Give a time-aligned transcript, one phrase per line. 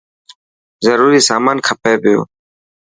[0.85, 2.21] ضروري سامان کپي پيو.